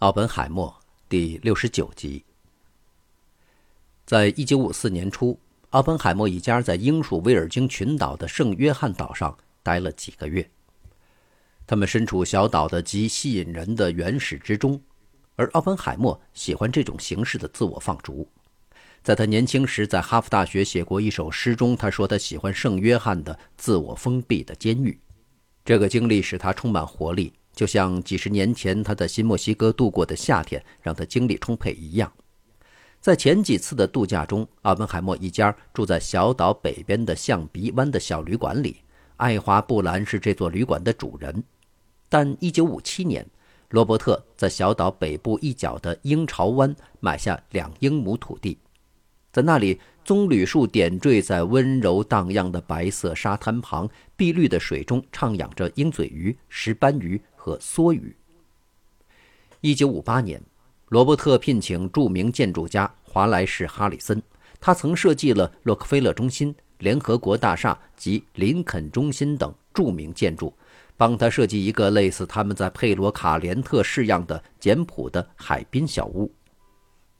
[0.00, 0.74] 奥本海默
[1.10, 2.24] 第六十九集。
[4.06, 5.38] 在一九五四年初，
[5.70, 10.50] 奥本海默一家在英属威尔京群岛的圣约翰岛上待了几个月。
[11.66, 14.80] 他们身处小岛的极吸引人的原始之中，
[15.36, 18.26] 而奥本海默喜欢这种形式的自我放逐。
[19.02, 24.98] 在他年轻时，在哈佛大学写过一首诗中，他说他喜欢圣约翰的自我封闭的监狱。
[25.62, 27.34] 这个经历使他充满活力。
[27.54, 32.10] 就像几十年前他在新墨西哥度过的夏天让他精力充沛一样，
[33.00, 38.76] 在前几次的度假中，阿本海默一家住在小岛北边的象鼻湾的小旅馆里。
[39.16, 41.44] 爱华布兰是这座旅馆的主人，
[42.08, 43.26] 但1957年，
[43.68, 48.58] 罗伯特在小岛北部一角的鹰巢湾买下两英亩土地，
[49.30, 53.86] 在那里，棕榈树点缀在温柔荡漾的白色沙滩旁，
[54.16, 57.20] 碧绿的水中徜徉着鹰嘴鱼、石斑鱼。
[57.40, 58.14] 和梭鱼。
[59.62, 60.42] 一九五八年，
[60.90, 64.22] 罗伯特聘请著名建筑家华莱士·哈里森，
[64.60, 70.52] 他曾设计了洛克菲勒中心、联合国大厦及林肯中心等著名建筑，
[70.98, 76.30] 帮他设计一个类似他们在佩罗卡连特式样的简朴的海滨小屋。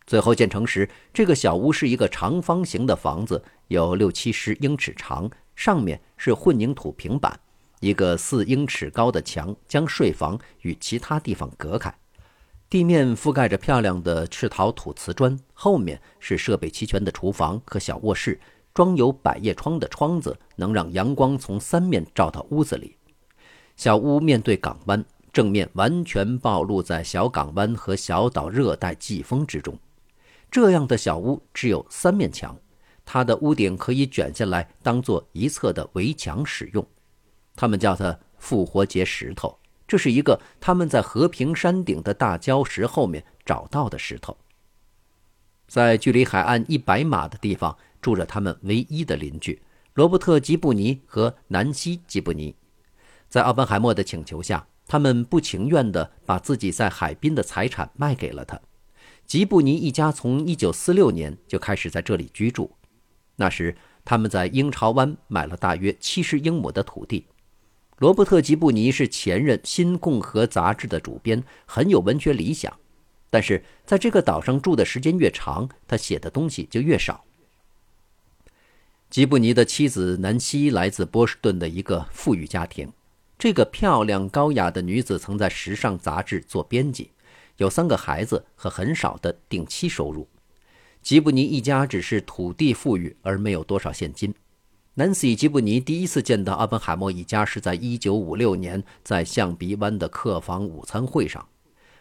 [0.06, 7.40] 最后建成时，这个小屋是一个长方形的房子，有六七十英尺长，上面是混凝土平板。
[7.80, 11.92] 一个四英尺高的墙将睡房与其他地方隔开，
[12.68, 15.38] 地面覆盖着漂亮的赤陶土瓷砖。
[15.54, 18.38] 后面是设备齐全的厨房和小卧室，
[18.74, 22.96] 装有百叶窗的窗子能让阳光从三面照到屋子里。
[23.76, 29.78] 小屋面对港湾，正面完全暴露在小港湾和小岛热带季风之中。
[30.50, 32.54] 这样的小屋只有三面墙，
[33.06, 36.86] 它的屋顶可以卷下来当做一侧的围墙使用。
[37.60, 44.34] 他们叫它复活节石头，这是一个他们在和平山顶的大礁石后面找到的石头。
[45.68, 49.60] 在距离海岸一百码的地方住着他们唯一的邻居
[49.92, 52.56] 罗伯特·吉布尼和南希·吉布尼。
[53.28, 58.58] 在奥本海默的请求下，他们不情愿地把自己在海滨的财产卖给了他。
[59.26, 62.74] 吉布尼一家从1946年就开始在这里居住，
[63.36, 67.26] 那时他们在鹰巢湾买了大约70英亩的土地。
[68.00, 72.74] 罗伯特·吉布尼是前任《新共和》杂志的主编，很有文学理想。
[73.28, 77.22] 但是在这个岛上住的时间越长，他写的东西就越少。
[79.10, 82.90] 吉布尼的妻子南希来自波士顿的一个富裕家庭。
[83.38, 87.10] 这个漂亮高雅的女子曾在时尚杂志做编辑，
[87.58, 90.26] 有三个孩子和很少的定期收入。
[91.02, 94.34] 吉布尼一家只是土地富裕，而没有多少现金。
[94.94, 101.46] 南希·吉布尼第一次见到阿本海默一家是在1956年在象鼻湾的客房午餐会上。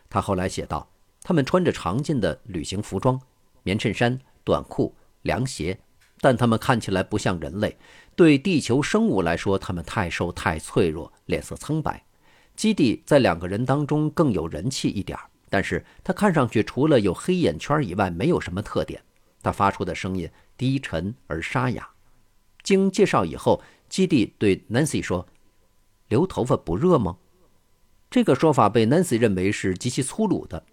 [0.10, 0.90] 他后来写道
[1.22, 3.22] ：“他们穿着常见的旅行服装，
[3.62, 5.80] 棉衬衫、短裤、凉鞋，
[6.20, 7.78] 但他们看起来不像人类。
[8.16, 12.04] 对地球生物来说，他们太瘦、太脆弱，脸色苍白。
[12.56, 15.18] 基地在两个人当中更有人气一点
[15.48, 19.00] 但是他看上去除了有黑眼圈以外，没有什么特点。
[19.44, 20.28] 他发出的声音
[20.58, 21.88] 低沉而沙哑。”
[22.64, 25.28] 经介绍以后，基地对 Nancy 说
[26.10, 27.18] ：“留头发不热吗？”
[28.10, 30.64] 这个说法被 Nancy 认为是极其粗鲁的。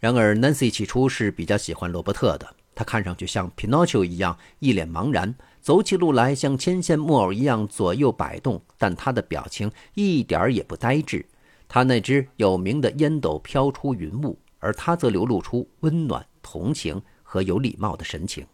[0.00, 2.54] 然而，Nancy 起初是比较喜欢罗伯特的。
[2.74, 11.24] 他看上去像 Pinocchio 一样一脸茫然，走起路来像牵线木偶一样左右摆动，但他的表情一点儿也不呆滞。
[11.68, 18.44] 他那只有名的烟斗飘出云雾，而他则流露出温暖、同情和有礼貌的神情。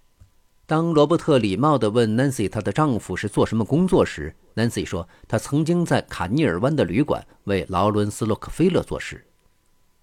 [0.71, 9.27] 当罗伯特礼貌地问 Nancy 她的丈夫是做什么工作时，Nancy 说她曾经在卡尼尔湾的旅馆为劳伦斯·洛克菲勒做事。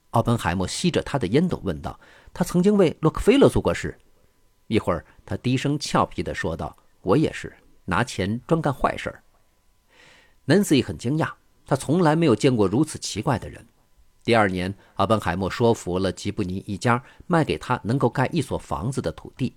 [0.10, 1.98] 奥本海默吸着他的烟斗问道
[2.36, 3.98] ：“他曾经为洛克菲勒做过事？”
[4.68, 7.56] 一会儿，他低声俏皮地说道：“我也是，
[7.86, 9.18] 拿钱专干坏事。
[10.48, 11.32] ”Nancy 很惊讶，
[11.66, 13.66] 他从来没有见过如此奇怪的人。
[14.26, 19.56] 第二年，奥本海默说服了吉布尼一家卖给他能够盖一所房子的土地。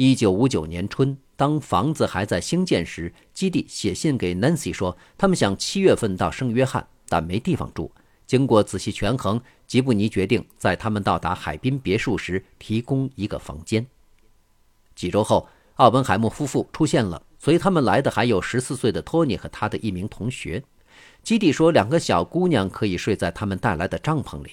[0.00, 7.90] 一九五九年春，当房子还在兴建时，基地写信给 Nancy 说，他们想七月份到圣约翰，但没地方住。
[8.24, 13.84] 经过仔细权衡，吉布尼决定在他们到达海滨别墅时提供一个房间。
[14.94, 20.62] 几周后，奥本海默夫妇出现了，随他们来的还有十四岁的托尼和他的一名同学。
[21.24, 24.52] 基地说，两个小姑娘可以睡在他们带来的帐篷里。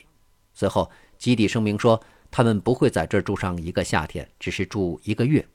[0.56, 0.90] 随后，
[1.20, 2.02] 基地声明说。
[2.30, 5.48] 他们不会在这儿住上一个夏天，只是住一个月。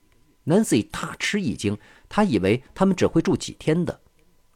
[0.47, 1.77] Nancy 大吃一惊，
[2.09, 4.01] 他以为他们只会住几天的。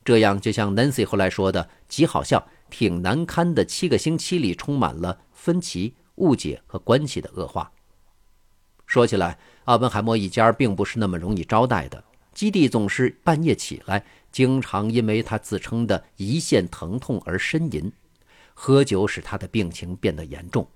[0.04, 7.70] 这样就像 Nancy 后来说的，极好笑，挺难堪的七个星期里充满了分歧、误解和关系的恶化。
[8.86, 12.02] 说起来，奥本海默一家并不是那么容易招待的。
[12.34, 17.92] 基地总是半夜起来，经常因为他自称的胰腺疼痛而呻吟。
[18.52, 20.68] 喝酒使他的病情变得严重。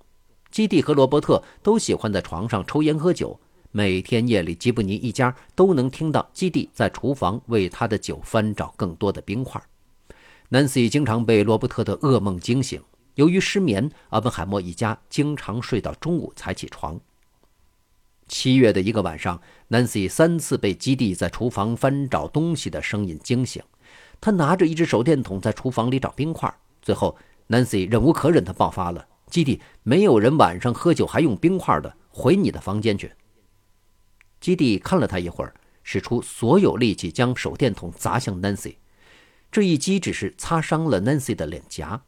[0.51, 3.39] 基蒂和罗伯特都喜欢在床上抽烟喝酒。
[3.71, 9.63] 每天夜里，吉布尼一家都能听到基地在厨房为他的酒翻找更多的冰块。
[10.51, 12.83] Nancy 经常被罗伯特的噩梦惊醒。
[13.17, 16.99] 由于失眠，阿本海默一家经常睡到中午才起床。
[18.27, 23.63] 七月的一个晚上，Nancy 三次被基地在厨房翻找东西的声音惊醒。
[24.21, 26.53] 他拿着一只手电筒在厨房里找冰块。
[26.81, 27.17] 最后
[27.49, 33.13] ，Nancy 忍无可忍地爆发了：“基地，没有人晚上喝酒还用冰块的，回你的房间去。”
[34.41, 38.77] 基地看了他一会儿，使出所有力气将手电筒砸向 Nancy。
[39.51, 42.03] 这一击只是擦伤了 Nancy 的脸颊。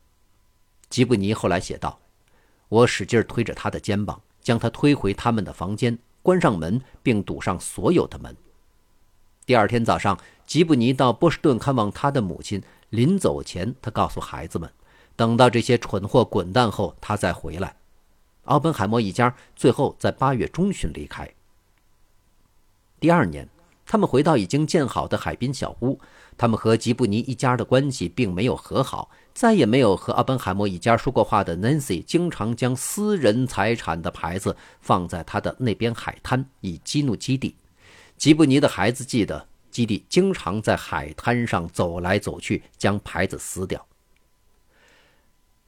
[0.89, 2.01] 吉布尼后来写道
[2.69, 8.37] ：“我使劲推着他的肩膀，将他推回他们的房间，关上门，并堵上所有的门。”
[9.47, 12.63] 第二天早上，吉布尼到波士顿看望他的母亲。
[12.91, 14.71] 临走前，他告诉孩子们
[15.21, 17.77] ：“等到这些蠢货滚蛋后，他再回来。”
[18.49, 21.31] 奥本海默一家最后在八月中旬离开。
[22.99, 23.47] 第二年，
[23.85, 26.01] 他们回到已经建好的海滨小屋。
[26.39, 29.11] 他们和吉布尼一家的关系并没有和好。
[29.35, 37.55] 再也没有和奥本海默一家说过话的 Nancy，经常将私人财产的牌子放在他的那边海滩，以激怒基地。
[38.17, 43.87] 吉布尼的孩子记得，基地经常在海滩上走来走去，将牌子撕掉。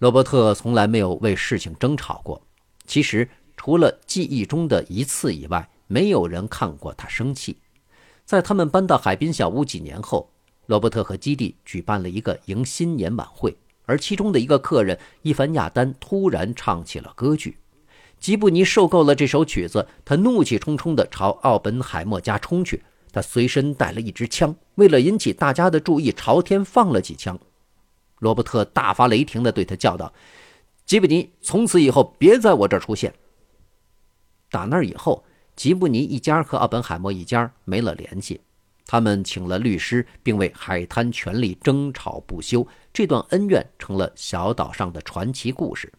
[0.02, 2.42] 罗伯特从来没有为事情争吵过。
[2.88, 7.56] 其实，除了记忆中的一次以外，没有人看过他生气。
[8.24, 10.28] 在他们搬到海滨小屋几年后，
[10.66, 17.56] 罗伯特和基地举办了一个迎新年晚会，而其中的一个客人伊凡亚丹突然唱起了歌剧。
[18.18, 22.82] 吉布尼受够了这首曲子，他怒气冲冲地朝奥本海默家冲去。
[23.12, 27.38] 他随身带了一支枪，为了引起大家的注意，朝天放了几枪。
[28.22, 30.12] 罗伯特大发雷霆地对他叫道
[30.86, 33.12] ：“吉布尼，从此以后别在我这儿出现。”
[34.48, 35.24] 打那以后。
[35.54, 38.40] 吉布尼一家和奥本海默一家没了联系，
[38.86, 42.66] 他们请了律师，并为海滩权利争吵不休。
[42.90, 45.92] 这段恩怨成了小岛上的传奇故事。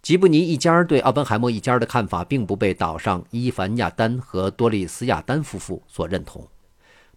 [0.00, 6.48] 吉布尼一家对奥本海默一家的看法，并不被岛上伊凡亚丹和多丽丝亚丹夫妇所认同。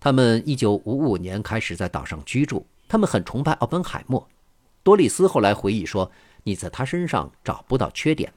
[0.02, 4.28] 他们1955年开始在岛上居住，他们很崇拜奥本海默。
[4.84, 6.12] 多丽丝后来回忆说
[6.44, 8.34] ：“你在他身上找不到缺点。”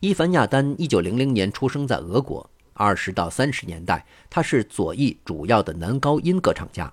[0.00, 2.48] 伊凡亚丹一九零零年出生在俄国。
[2.78, 6.92] 二十到三十年代，他是左翼主要的男高音歌唱家。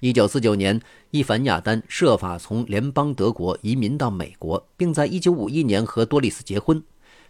[0.00, 0.82] 一九四九年，
[1.12, 6.82] 伊凡亚丹设法从联邦德国移民到美国，并在一九五一年和多丽丝结婚。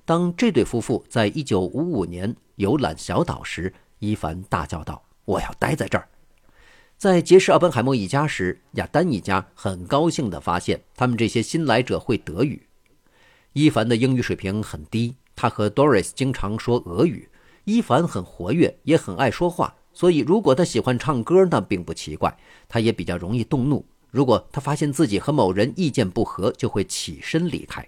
[0.07, 6.09] 当这对夫妇在一九五五年游览小岛时，伊凡大叫道：“我要待在这儿！”
[7.03, 12.65] 在结识奥本海默一家时，亚丹一家很高兴地发现他们这些新来者会德语。
[13.55, 17.29] 伊凡的英语水平很低，他和 Doris 经常说俄语。
[17.65, 22.39] 伊凡很活跃，也很爱说话，所以如果他喜欢唱歌，那并不奇怪。
[22.69, 27.85] 他也比较容易动怒，如果他发现自己和某人意见不合，就会起身离开。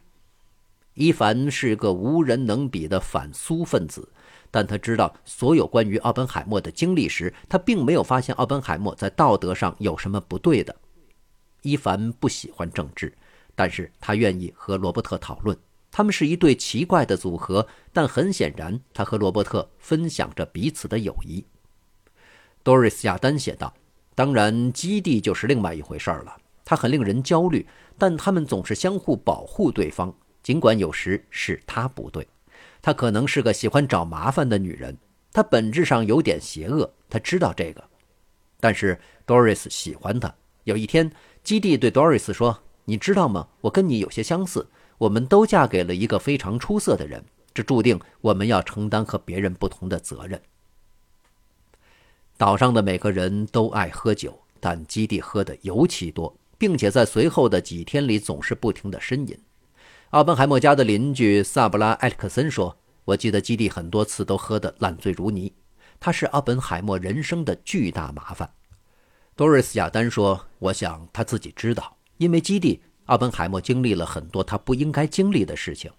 [0.95, 4.09] 伊凡是个无人能比的反苏分子，
[4.51, 10.75] 但他知道所有关于奥本海默的经历时，他并没有发现奥本海默在道德上有什么不对的。
[11.63, 13.13] 伊凡不喜欢政治。
[13.57, 15.57] 但是他愿意和罗伯特讨论，
[15.93, 17.65] 他们是一对奇怪的组合。
[17.93, 21.45] 但很显然，他和罗伯特分享着彼此的友谊。
[22.65, 23.73] Doris 亚丹写道
[24.17, 26.37] ：“当然，基地就是另外一回事儿了。
[26.65, 27.65] 他很令人焦虑，
[27.97, 30.13] 但他们总是相互保护对方，
[30.45, 32.25] 尽管有时是他不对。
[32.81, 34.97] 他可能是个喜欢找麻烦的女人，
[35.33, 37.83] 她本质上有点邪恶，他知道这个。
[38.61, 38.97] 但是
[39.27, 40.33] Doris 喜欢他。
[40.63, 41.11] 有一天，
[41.43, 43.49] 基地对 Doris 说。”你知道吗？
[43.63, 47.25] 我跟你有些相似，我们都嫁给了一个非常出色的人，
[47.55, 50.39] 这注定我们要承担和别人不同的责任。
[52.37, 59.35] 岛上的每个人都爱喝酒，但基地喝的尤其多，并且在随后的几天里总是不停的呻吟。
[60.15, 65.53] 奥本海默家的邻居萨布拉·埃里克森说：“我记得基地很多次都喝得烂醉如泥，
[65.99, 68.49] 他是奥本海默人生的巨大麻烦。”
[69.35, 75.91] 多瑞斯·亚丹说：“我想他自己知道。”因为基地，奥本海默经历了很多他不应该经历的事情。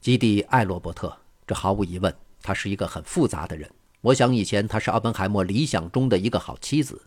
[0.00, 1.14] 基地爱罗伯特，
[1.46, 3.70] 这毫无疑问，他是一个很复杂的人。
[4.00, 7.02] 我想以前他是奥本海默理想中的一个好妻子。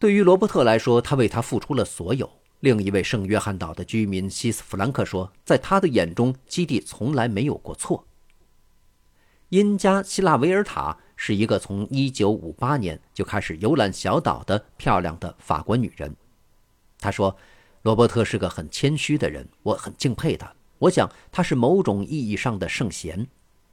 [0.00, 2.28] 对于罗伯特来说，他为他付出了所有。
[2.62, 8.06] 另一位圣约翰岛的居民西斯弗兰克说，在他的眼中，基地从来没有过错。
[9.48, 16.14] 因加希腊维尔塔是一个从1958年就开始游览小岛的漂亮的法国女人。
[17.00, 17.36] 她说
[17.82, 20.54] ：“罗伯特是个很谦虚的人，我很敬佩他。
[20.78, 23.26] 我想他是某种意义上的圣贤。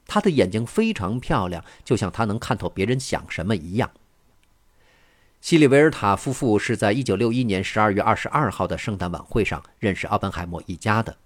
[0.04, 3.88] 他的眼睛非常漂亮，就像他能看透别人想什么一样。”
[5.40, 11.16] 西里维尔塔夫妇是在1961年12月22号的圣诞晚会上认识奥本海默一家的。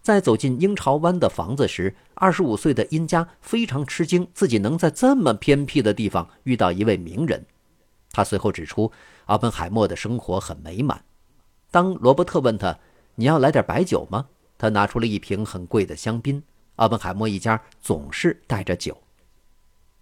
[0.00, 7.44] 在走进鹰巢湾的房子时，25岁的殷家非常吃惊，自己能在这么偏僻的地方遇到一位名人。
[8.12, 8.92] 他随后指出，
[9.26, 11.02] 奥本海默的生活很美满。
[11.70, 12.78] 当罗伯特问他
[13.16, 14.26] ：“你要来点白酒吗？”
[14.56, 16.42] 他拿出了一瓶很贵的香槟。
[16.76, 18.96] 奥本海默一家总是带着酒。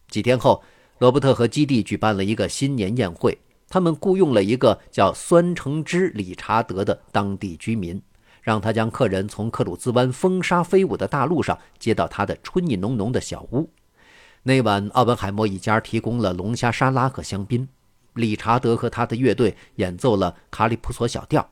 [0.08, 0.62] 几天后，
[0.98, 3.38] 罗伯特和基地举办了一个新年宴会，
[3.72, 8.02] 他们雇佣了一个叫酸橙汁理查德的当地居民。
[8.42, 13.70] 让他将客人从克鲁兹湾风沙飞舞的大路上接到他的春意浓浓的小屋。
[14.42, 17.66] 那晚，奥本海默一家提供了龙虾沙拉和香槟。
[18.14, 21.48] 理查德和他的乐队演奏了卡里普索小调。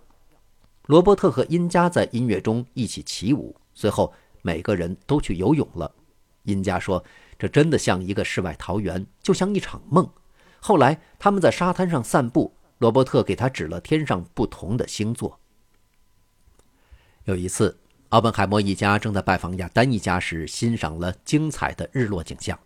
[0.86, 3.56] 罗伯特和殷加在音乐中一起起舞。
[3.72, 4.12] 随后，
[4.42, 5.90] 每个人都去游泳了。
[6.42, 7.02] 殷加说
[7.38, 10.06] ：“这真的像一个世外桃源，就像一场梦。”
[10.60, 12.54] 后来，他们在沙滩上散步。
[12.78, 15.38] 罗伯特给他指了天上不同的星座。
[17.24, 22.58] 有一次，奥本海默一家正在拜访亚丹一家时，欣赏了精彩的日落景象。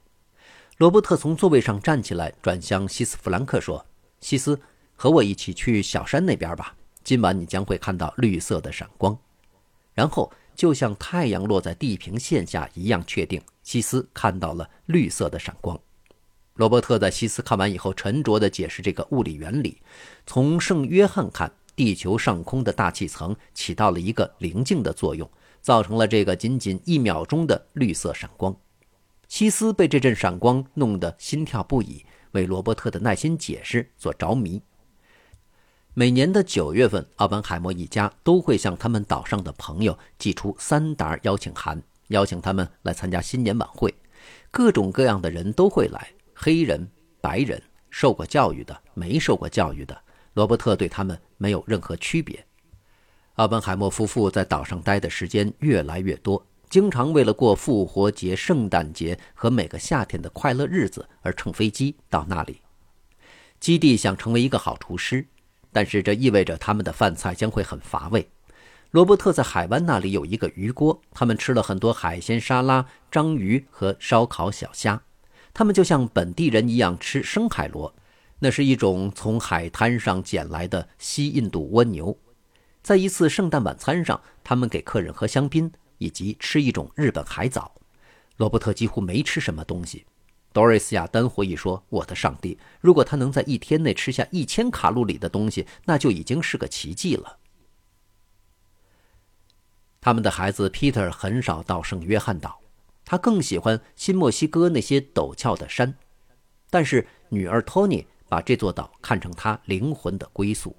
[0.76, 3.84] 罗伯特从座位上站起来，转向西斯弗兰克说
[4.20, 4.60] ：“西斯，
[4.94, 6.76] 和我一起去小山那边吧。
[7.02, 9.18] 今晚你将会看到绿色的闪光。”
[9.94, 15.76] 然后，就像太阳落在地平线下一样，确定西斯看到了绿色的闪光。
[16.54, 19.80] 罗伯特在西斯看完以后，沉着地解释这个物理原理。
[20.26, 21.52] 从圣约翰看。
[21.76, 25.28] 地球上空的大气层起到了一个棱镜的作用，
[25.60, 28.54] 造成了这个仅仅一秒钟的绿色闪光。
[29.26, 34.62] 西斯被这阵闪光弄得心跳不已，为罗伯特的耐心解释所着迷。
[35.94, 43.92] 每年的九月份，奥本海默一家都会向他们岛上的朋友寄出三沓邀请函，邀请他们来参加新年晚会。
[44.52, 49.98] 各种各样的人都会来：黑人、白人、受过教育的、没受过教育的。
[50.34, 52.44] 罗伯特对他们没有任何区别。
[53.34, 62.60] 奥本海默夫妇在岛上待的时间越来越多，经常为了过复活节、圣诞节和每个夏天的快乐日子而乘飞机到那里。
[63.60, 65.26] 基地想成为一个好厨师，
[65.72, 68.28] 但是这意味着他们的饭菜将会很乏味。
[68.90, 75.02] 罗伯特在海湾那里有一个鱼锅，他们吃了很多海鲜沙拉、章鱼和烧烤小虾。
[75.54, 77.94] 他们就像本地人一样吃生海螺。
[78.40, 82.18] 那是一种从海滩上捡来的西印度蜗牛。
[82.82, 87.72] 在一次圣诞晚餐上，他们给客人喝香槟以及吃一种日本海藻。
[88.36, 90.04] 罗伯特几乎没吃什么东西。
[90.52, 97.38] 多瑞斯亚丹回忆说：“我的上帝，如果他能在一天内吃下一千卡路里的东西，那就已经是个奇迹了。”
[100.02, 102.60] 他们的孩子 Peter 很少到圣约翰岛，
[103.04, 105.94] 他更喜欢新墨西哥那些陡峭的山。
[106.70, 108.06] 但是女儿托尼。
[108.26, 110.74] 把这座岛看成他灵魂的归宿。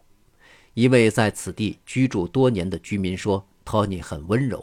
[0.74, 4.62] 一位在此地居住多年的居民说：“托尼很温柔，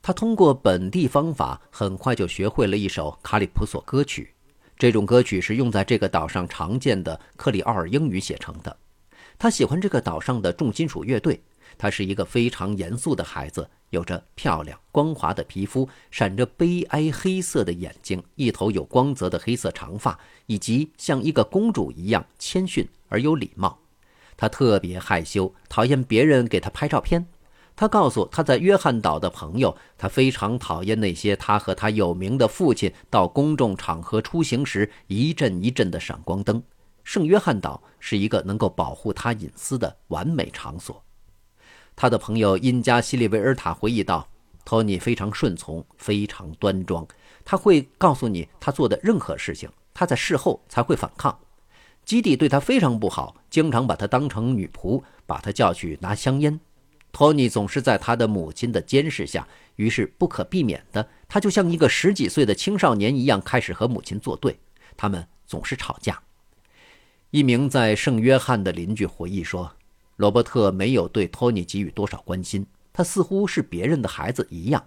[0.00, 4.32] 他通过本地方法很快就学会了一首卡里普索歌曲。
[4.78, 8.76] 这种歌曲是用在这个岛上常见的克里奥尔英语写成的。
[9.36, 11.42] 他喜欢这个岛上的重金属乐队。
[11.76, 23.78] 他是一个非常严肃的孩子。”有着漂亮光滑的皮肤，闪着悲哀黑色的眼睛，一头有光泽的黑色长发，以及像一个公主一样谦逊而有礼貌。
[24.36, 27.26] 他特别害羞，讨厌别人给他拍照片。
[27.74, 36.62] 他告诉他在约翰岛的朋友，他非常讨厌那些他和他有名的父亲到公众场合出行时一阵一阵的闪光灯。
[37.04, 41.05] 圣约翰岛是一个能够保护他隐私的完美场所。
[41.96, 44.28] 他的朋友因加西利维尔塔回忆道
[44.66, 47.08] ：“托尼非常顺从，非常端庄。
[47.42, 51.36] 他会告诉你他做的任何事情，他在事后才会反抗。
[52.04, 56.60] 基地对他非常不好，经常把他当成女仆，把他叫去拿香烟。
[57.12, 64.58] 托尼总是在他的母亲的监视下，于是不可避免的，他就像一个十几岁的青少年一样，开始和母亲作对。
[64.98, 66.22] 他们总是吵架。”
[67.32, 69.72] 一名在圣约翰的邻居回忆说。
[70.16, 74.84] 罗伯特没有对托尼给予多少关心，他似乎是别人的孩子一样。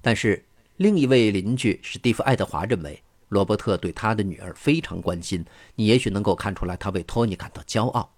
[0.00, 0.44] 但是
[0.76, 5.44] 另一位邻居史蒂夫·爱德华认为，罗伯特对他的女儿非常关心。
[5.74, 8.10] 你也许能够看出来，他为托尼感到骄傲。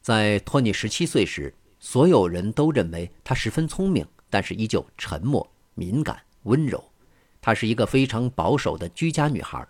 [0.00, 6.82] 在托尼十七岁时，所有人都认为他十分聪明，但是依旧沉默、敏感、温柔。
[7.40, 9.66] 她是一个非常保守的居家女孩。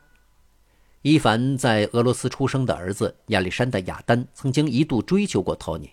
[1.07, 5.91] 伊凡在俄罗斯出生的儿子亚历山大·亚丹曾经一度追求过托尼。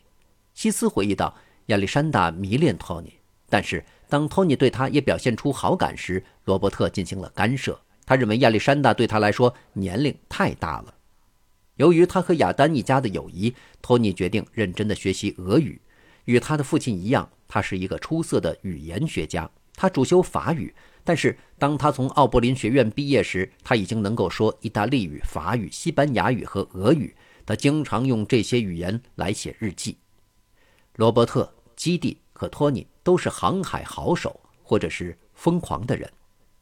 [0.53, 1.35] 西斯回忆道
[1.67, 3.11] ：“亚历山大迷恋托尼，
[3.49, 7.77] 但是当托尼对他也表现出好感时，罗伯特进行了干涉。
[8.05, 10.93] 他认为亚历山大对他来说年龄太大了。”
[11.75, 15.81] 由于他和亚丹一家的友谊，托尼决定认真地学习俄语。
[16.23, 19.49] 与他的父亲一样，他是一个出色的语言学家。
[19.75, 20.73] 他主修法语，
[21.03, 27.15] 但是当他从奥柏林学院毕业时，他已经能够说意大利语、法语、西班牙语和俄语。
[27.46, 29.98] 他经常用这些语言来写日记。
[30.96, 36.10] 罗伯特、基蒂和托尼都是航海好手，或者是疯狂的人。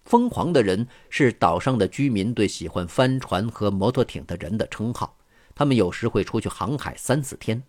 [0.06, 5.18] 疯狂的人是岛上的居民对喜欢帆船和摩托艇的人的称号。
[5.54, 7.62] 他们有时会出去航海三四天，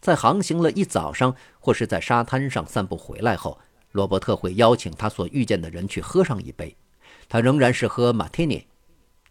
[0.00, 3.58] 在航行了一早上或是在沙滩上散步回来后，
[3.96, 6.76] 罗伯特会邀请他所遇见的人去喝上一杯。
[7.28, 8.66] 他仍然是喝马提尼。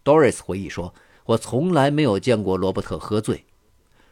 [0.04, 0.92] Doris 回忆说
[1.24, 3.44] ：“我从来没有见过罗伯特喝醉。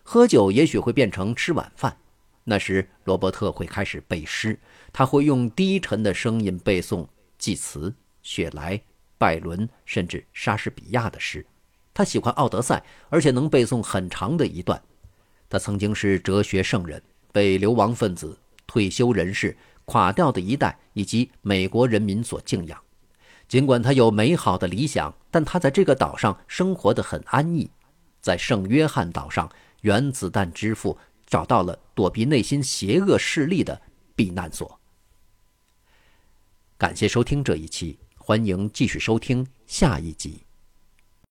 [0.05, 1.97] 喝酒也许会变成吃晚饭，
[2.45, 4.59] 那时罗伯特会开始背诗，
[4.93, 7.07] 他会用低沉的声音背诵
[7.37, 7.93] 祭词。”
[8.23, 8.81] 雪莱、
[9.19, 11.45] 拜伦，甚至莎士比亚的诗，
[11.93, 12.79] 他喜欢《奥德赛》，
[13.11, 14.81] 而且能背诵很长的一段。
[15.51, 19.55] 他曾经是哲学圣人，被流亡分子、退休人士、
[19.87, 22.81] 垮掉的一代以及美国人民所敬仰。
[23.47, 27.71] 尽管他有美好的理想，但他在这个岛上生活得很安逸。
[28.21, 29.51] 在圣约翰岛上，
[29.83, 33.83] 原子弹之父找到了躲避内心邪恶势力的
[34.17, 34.81] 避难所。
[36.79, 37.99] 感谢收听这一期。
[38.17, 40.44] 欢迎继续收听下一集。